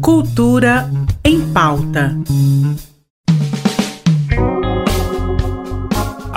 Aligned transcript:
Cultura 0.00 0.90
em 1.22 1.40
pauta. 1.52 2.16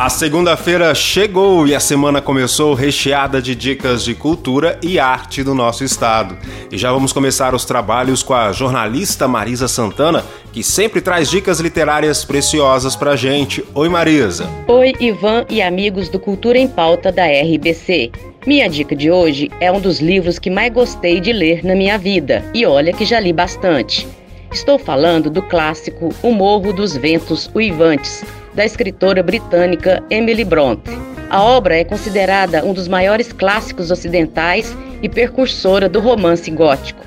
A 0.01 0.09
segunda-feira 0.09 0.95
chegou 0.95 1.67
e 1.67 1.75
a 1.75 1.79
semana 1.79 2.19
começou 2.23 2.73
recheada 2.73 3.39
de 3.39 3.53
dicas 3.53 4.03
de 4.03 4.15
cultura 4.15 4.79
e 4.81 4.97
arte 4.97 5.43
do 5.43 5.53
nosso 5.53 5.83
estado. 5.83 6.35
E 6.71 6.75
já 6.75 6.91
vamos 6.91 7.13
começar 7.13 7.53
os 7.53 7.65
trabalhos 7.65 8.23
com 8.23 8.33
a 8.33 8.51
jornalista 8.51 9.27
Marisa 9.27 9.67
Santana, 9.67 10.25
que 10.51 10.63
sempre 10.63 11.01
traz 11.01 11.29
dicas 11.29 11.59
literárias 11.59 12.25
preciosas 12.25 12.95
pra 12.95 13.15
gente. 13.15 13.63
Oi, 13.75 13.89
Marisa. 13.89 14.49
Oi, 14.67 14.91
Ivan 14.99 15.45
e 15.47 15.61
amigos 15.61 16.09
do 16.09 16.17
Cultura 16.17 16.57
em 16.57 16.67
Pauta 16.67 17.11
da 17.11 17.27
RBC. 17.27 18.09
Minha 18.47 18.67
dica 18.67 18.95
de 18.95 19.11
hoje 19.11 19.51
é 19.59 19.71
um 19.71 19.79
dos 19.79 19.99
livros 19.99 20.39
que 20.39 20.49
mais 20.49 20.73
gostei 20.73 21.19
de 21.19 21.31
ler 21.31 21.63
na 21.63 21.75
minha 21.75 21.99
vida, 21.99 22.43
e 22.55 22.65
olha 22.65 22.91
que 22.91 23.05
já 23.05 23.19
li 23.19 23.31
bastante. 23.31 24.07
Estou 24.51 24.79
falando 24.79 25.29
do 25.29 25.43
clássico 25.43 26.09
O 26.23 26.31
Morro 26.31 26.73
dos 26.73 26.97
Ventos 26.97 27.51
Uivantes 27.53 28.25
da 28.53 28.65
escritora 28.65 29.23
britânica 29.23 30.03
Emily 30.09 30.43
Bronte. 30.43 30.91
A 31.29 31.41
obra 31.41 31.77
é 31.77 31.83
considerada 31.83 32.65
um 32.65 32.73
dos 32.73 32.87
maiores 32.87 33.31
clássicos 33.31 33.89
ocidentais 33.89 34.75
e 35.01 35.07
percursora 35.07 35.87
do 35.87 35.99
romance 35.99 36.51
gótico. 36.51 37.05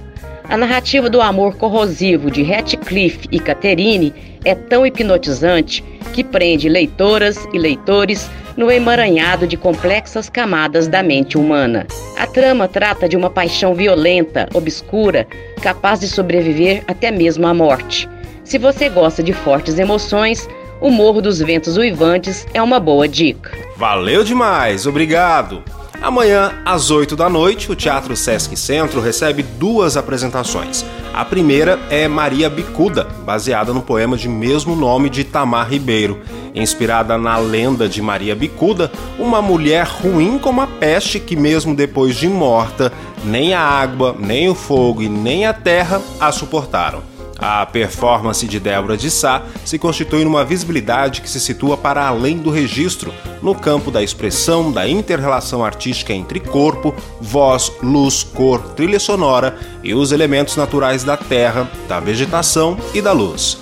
A 0.48 0.56
narrativa 0.56 1.08
do 1.08 1.20
amor 1.20 1.56
corrosivo 1.56 2.30
de 2.30 2.42
Ratcliffe 2.42 3.28
e 3.30 3.40
Catherine 3.40 4.12
é 4.44 4.54
tão 4.54 4.86
hipnotizante 4.86 5.82
que 6.12 6.22
prende 6.22 6.68
leitoras 6.68 7.46
e 7.52 7.58
leitores 7.58 8.30
no 8.56 8.70
emaranhado 8.70 9.46
de 9.46 9.56
complexas 9.56 10.28
camadas 10.28 10.86
da 10.86 11.02
mente 11.02 11.36
humana. 11.36 11.86
A 12.16 12.26
trama 12.26 12.68
trata 12.68 13.08
de 13.08 13.16
uma 13.16 13.30
paixão 13.30 13.74
violenta, 13.74 14.48
obscura, 14.54 15.26
capaz 15.62 16.00
de 16.00 16.08
sobreviver 16.08 16.84
até 16.86 17.10
mesmo 17.10 17.46
à 17.46 17.54
morte. 17.54 18.08
Se 18.44 18.58
você 18.58 18.88
gosta 18.88 19.22
de 19.22 19.32
fortes 19.32 19.78
emoções, 19.78 20.47
o 20.84 20.90
Morro 20.90 21.22
dos 21.22 21.38
Ventos 21.38 21.78
Uivantes 21.78 22.46
é 22.52 22.62
uma 22.62 22.78
boa 22.78 23.08
dica. 23.08 23.56
Valeu 23.74 24.22
demais, 24.22 24.86
obrigado! 24.86 25.62
Amanhã, 26.02 26.60
às 26.62 26.91
8 26.91 27.16
da 27.16 27.30
noite, 27.30 27.72
o 27.72 27.74
Teatro 27.74 28.14
Sesc 28.14 28.54
Centro 28.54 29.00
recebe 29.00 29.42
duas 29.42 29.96
apresentações. 29.96 30.84
A 31.14 31.24
primeira 31.24 31.78
é 31.88 32.06
Maria 32.06 32.50
Bicuda, 32.50 33.04
baseada 33.24 33.72
no 33.72 33.80
poema 33.80 34.14
de 34.14 34.28
mesmo 34.28 34.76
nome 34.76 35.08
de 35.08 35.24
Tamar 35.24 35.70
Ribeiro. 35.70 36.20
Inspirada 36.54 37.16
na 37.16 37.38
lenda 37.38 37.88
de 37.88 38.02
Maria 38.02 38.36
Bicuda, 38.36 38.92
uma 39.19 39.41
mulher 39.41 39.86
ruim 39.86 40.36
como 40.36 40.60
a 40.60 40.66
peste 40.66 41.19
que, 41.19 41.34
mesmo 41.34 41.74
depois 41.74 42.14
de 42.14 42.28
morta, 42.28 42.92
nem 43.24 43.54
a 43.54 43.60
água, 43.60 44.14
nem 44.19 44.50
o 44.50 44.54
fogo 44.54 45.00
e 45.00 45.08
nem 45.08 45.46
a 45.46 45.54
terra 45.54 46.02
a 46.20 46.30
suportaram. 46.30 47.13
A 47.47 47.67
performance 47.67 48.48
de 48.48 48.59
Débora 48.59 48.97
de 48.97 49.11
Sá 49.11 49.42
se 49.67 49.78
constitui 49.78 50.25
numa 50.25 50.47
visibilidade 50.47 51.20
que 51.20 51.28
se 51.28 51.39
situa 51.39 51.77
para 51.77 52.09
além 52.09 52.39
do 52.39 52.48
registro, 52.48 53.12
no 53.42 53.55
campo 53.55 53.91
da 53.91 54.03
expressão, 54.03 54.73
da 54.73 54.89
interrelação 54.89 55.62
artística 55.62 56.15
entre 56.15 56.41
corpo, 56.41 56.95
voz, 57.20 57.70
luz, 57.83 58.22
cor, 58.22 58.61
trilha 58.70 58.98
sonora 58.98 59.59
e 59.83 59.92
os 59.92 60.11
elementos 60.11 60.56
naturais 60.56 61.05
da 61.05 61.19
terra, 61.19 61.70
da 61.87 62.00
vegetação 62.00 62.78
e 62.95 63.03
da 63.03 63.12
luz. 63.12 63.59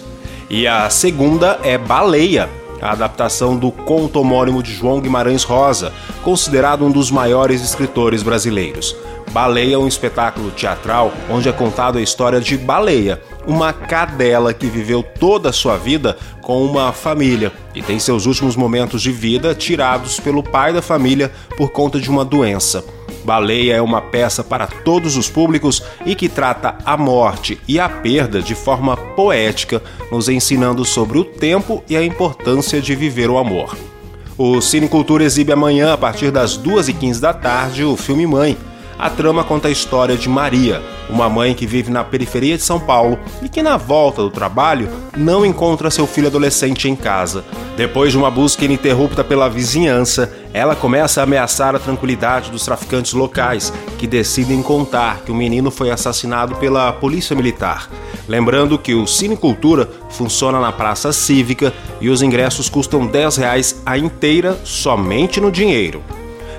E 0.49 0.65
a 0.65 0.89
segunda 0.89 1.59
é 1.65 1.77
Baleia, 1.77 2.49
a 2.83 2.91
adaptação 2.91 3.57
do 3.57 3.71
conto 3.71 4.21
homônimo 4.21 4.63
de 4.63 4.75
João 4.75 5.01
Guimarães 5.01 5.45
Rosa, 5.45 5.93
considerado 6.23 6.85
um 6.85 6.91
dos 6.91 7.11
maiores 7.11 7.63
escritores 7.63 8.23
brasileiros. 8.23 8.95
Baleia 9.31 9.77
é 9.77 9.79
um 9.79 9.89
espetáculo 9.89 10.51
teatral 10.51 11.13
onde 11.31 11.49
é 11.49 11.53
contado 11.53 11.97
a 11.97 12.03
história 12.03 12.41
de 12.41 12.59
Baleia, 12.59 13.23
uma 13.47 13.73
cadela 13.73 14.53
que 14.53 14.67
viveu 14.67 15.03
toda 15.03 15.49
a 15.49 15.53
sua 15.53 15.79
vida 15.79 16.19
com 16.43 16.63
uma 16.65 16.93
família 16.93 17.53
e 17.75 17.81
tem 17.81 17.99
seus 17.99 18.27
últimos 18.27 18.57
momentos 18.57 19.01
de 19.01 19.11
vida 19.11 19.55
tirados 19.55 20.21
pelo 20.21 20.43
pai 20.43 20.73
da 20.73 20.83
família 20.83 21.33
por 21.57 21.71
conta 21.71 21.99
de 21.99 22.11
uma 22.11 22.25
doença. 22.25 22.85
Baleia 23.25 23.75
é 23.75 23.83
uma 23.83 24.01
peça 24.01 24.43
para 24.43 24.67
todos 24.67 25.17
os 25.17 25.29
públicos 25.29 25.83
e 26.05 26.15
que 26.15 26.29
trata 26.29 26.77
a 26.85 26.97
morte 26.97 27.61
e 27.67 27.79
a 27.79 27.89
perda 27.89 28.43
de 28.43 28.55
forma 28.55 28.97
poética, 28.97 29.83
nos 30.11 30.29
ensinando 30.29 30.85
sobre 30.85 31.19
o 31.19 31.25
tempo 31.25 31.83
e 31.89 31.97
a 31.97 32.05
importância 32.05 32.81
de 32.81 32.95
viver 32.95 33.31
o 33.31 33.39
amor. 33.39 33.77
O 34.37 34.61
Cine 34.61 34.89
Cultura 34.89 35.25
exibe 35.25 35.53
amanhã, 35.53 35.93
a 35.93 35.99
partir 35.99 36.31
das 36.31 36.59
2h15 36.59 37.21
da 37.21 37.33
tarde, 37.33 37.85
o 37.85 37.97
filme 37.97 38.27
Mãe 38.27 38.57
a 39.03 39.11
trama 39.11 39.43
conta 39.43 39.67
a 39.67 39.71
história 39.73 40.17
de 40.17 40.29
Maria, 40.29 40.81
uma 41.11 41.29
mãe 41.29 41.55
que 41.55 41.67
vive 41.67 41.91
na 41.91 42.05
periferia 42.05 42.57
de 42.57 42.63
São 42.63 42.79
Paulo 42.79 43.19
e 43.43 43.49
que, 43.49 43.61
na 43.61 43.77
volta 43.77 44.23
do 44.23 44.31
trabalho, 44.31 44.89
não 45.17 45.45
encontra 45.45 45.91
seu 45.91 46.07
filho 46.07 46.29
adolescente 46.29 46.89
em 46.89 46.95
casa. 46.95 47.45
Depois 47.77 48.13
de 48.13 48.19
uma 48.19 48.31
busca 48.31 48.65
ininterrupta 48.65 49.25
pela 49.25 49.51
vizinhança, 49.51 50.33
ela 50.55 50.77
começa 50.77 51.21
a 51.21 51.25
ameaçar 51.25 51.75
a 51.75 51.81
tranquilidade 51.81 52.53
dos 52.53 52.65
traficantes 52.65 53.13
locais, 53.13 53.73
que 53.99 54.07
decidem 54.07 54.63
contar 54.63 55.23
que 55.27 55.33
o 55.33 55.35
menino 55.35 55.73
foi 55.73 55.91
assassinado 55.91 56.55
pela 56.55 56.93
polícia 56.93 57.35
militar. 57.35 57.91
Lembrando 58.29 58.79
que 58.79 58.95
o 58.95 59.05
Cine 59.09 59.37
Cultura 59.37 59.91
funciona 60.11 60.61
na 60.61 60.71
Praça 60.71 61.13
Cívica 61.13 61.75
e 62.01 62.09
os 62.09 62.23
ingressos 62.23 62.69
custam 62.69 63.05
10 63.05 63.37
reais 63.37 63.83
a 63.85 63.99
inteira 63.99 64.57
somente 64.63 65.41
no 65.41 65.51
dinheiro. 65.51 66.05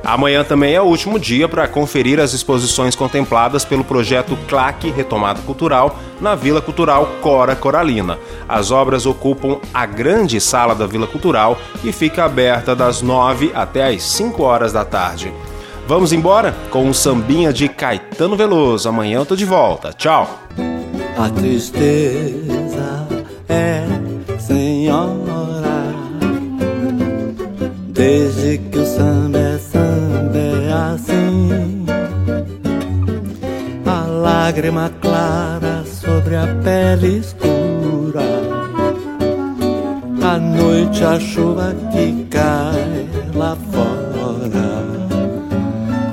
Amanhã 0.04 0.44
também 0.44 0.74
é 0.74 0.82
o 0.82 0.86
último 0.86 1.18
dia 1.18 1.48
para 1.48 1.68
conferir 1.68 2.20
as 2.20 2.34
exposições 2.34 2.94
contempladas 2.94 3.64
pelo 3.64 3.86
projeto 3.86 4.38
CLAC 4.50 4.92
Retomada 4.92 5.42
Cultural 5.42 5.98
na 6.20 6.36
Vila 6.36 6.62
Cultural 6.62 7.08
Cora 7.22 7.56
Coralina. 7.56 8.20
As 8.48 8.70
obras 8.70 9.06
ocupam 9.06 9.60
a 9.74 9.86
grande 9.86 10.42
sala 10.42 10.76
da 10.76 10.86
Vila 10.86 11.08
Cultural 11.08 11.58
e 11.84 11.94
fica 11.94 12.26
aberta 12.26 12.76
das 12.76 13.02
9 13.02 13.52
até 13.56 13.88
as 13.88 14.04
5 14.04 14.44
horas 14.44 14.74
da 14.74 14.84
tarde. 14.84 15.34
Vamos 15.88 16.12
embora 16.12 16.54
com 16.70 16.86
um 16.86 16.94
sambinha 16.94 17.54
de 17.54 17.70
Caetano 17.70 18.36
Veloso. 18.36 18.90
Amanhã 18.90 19.20
eu 19.20 19.26
tô 19.26 19.36
de 19.36 19.46
volta. 19.46 19.94
Tchau. 19.94 20.40
A 21.18 21.30
tristeza 21.30 23.08
é 23.48 23.86
senhora 24.40 25.94
desde 27.90 28.58
que 28.58 28.80
o 28.80 28.86
samba 28.86 29.33
lágrima 34.54 34.92
clara 35.02 35.84
sobre 35.84 36.36
a 36.36 36.46
pele 36.64 37.18
escura. 37.18 38.22
A 40.22 40.38
noite, 40.38 41.04
a 41.04 41.20
chuva 41.20 41.76
que 41.92 42.28
cai 42.30 43.08
lá 43.34 43.58
fora. 43.72 44.86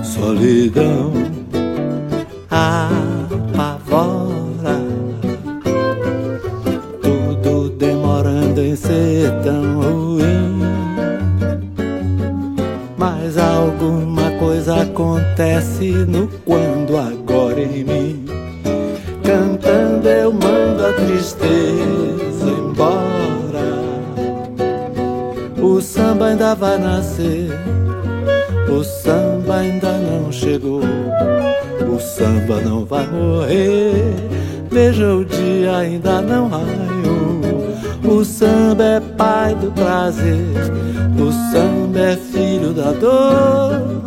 Solidão 0.03 1.13
apavora. 2.51 4.01
Tudo 7.03 7.69
demorando 7.77 8.63
em 8.63 8.75
ser 8.75 9.31
tão 9.43 9.83
ruim. 9.83 10.61
Mas 12.97 13.37
alguma 13.37 14.31
coisa 14.39 14.81
acontece 14.81 15.91
no 15.93 16.27
quando 16.47 16.97
agora 16.97 17.61
em 17.61 17.85
mim. 17.85 18.30
Tristeza 21.11 22.47
embora. 22.47 23.67
O 25.61 25.81
samba 25.81 26.27
ainda 26.27 26.55
vai 26.55 26.79
nascer. 26.79 27.51
O 28.69 28.85
samba 28.85 29.57
ainda 29.57 29.99
não 29.99 30.31
chegou. 30.31 30.83
O 31.89 31.99
samba 31.99 32.61
não 32.61 32.85
vai 32.85 33.09
morrer. 33.09 34.15
Veja 34.71 35.13
o 35.15 35.25
dia 35.25 35.79
ainda 35.79 36.23
não 36.23 36.49
raiou. 36.49 37.41
O 38.05 38.25
samba 38.25 38.85
é 38.85 39.01
pai 39.01 39.57
do 39.57 39.73
prazer. 39.73 40.47
O 41.19 41.33
samba 41.53 41.99
é 41.99 42.17
filho 42.17 42.73
da 42.73 42.93
dor 42.93 44.01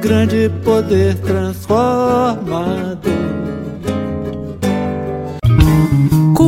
grande 0.00 0.48
poder 0.64 1.16
transformador. 1.16 3.17